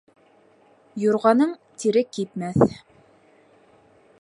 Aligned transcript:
Юрғаның 1.03 1.53
тире 1.83 2.03
кипмәҫ 2.17 2.65